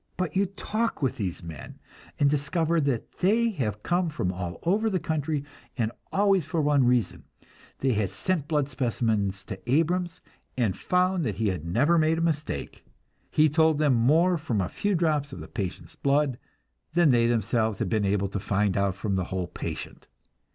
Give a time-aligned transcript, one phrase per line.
[0.17, 1.77] But you talk with these men,
[2.19, 5.43] and discover that they have come from all over the country,
[5.77, 7.23] and always for one reason
[7.81, 10.19] they had sent blood specimens to Abrams,
[10.57, 12.83] and had found that he never made a mistake;
[13.29, 16.39] he told them more from a few drops of the patient's blood
[16.95, 20.07] than they themselves had been able to find out from the whole patient.